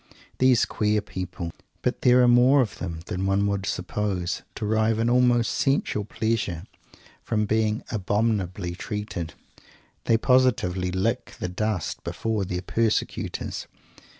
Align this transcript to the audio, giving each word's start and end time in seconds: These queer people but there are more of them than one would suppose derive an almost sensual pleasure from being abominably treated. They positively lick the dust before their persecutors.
These 0.39 0.65
queer 0.65 0.99
people 0.99 1.51
but 1.83 2.01
there 2.01 2.23
are 2.23 2.27
more 2.27 2.61
of 2.61 2.79
them 2.79 3.01
than 3.05 3.27
one 3.27 3.45
would 3.45 3.67
suppose 3.67 4.41
derive 4.55 4.97
an 4.97 5.11
almost 5.11 5.51
sensual 5.51 6.05
pleasure 6.05 6.63
from 7.21 7.45
being 7.45 7.83
abominably 7.91 8.73
treated. 8.73 9.35
They 10.05 10.17
positively 10.17 10.89
lick 10.91 11.35
the 11.39 11.49
dust 11.49 12.03
before 12.03 12.45
their 12.45 12.63
persecutors. 12.63 13.67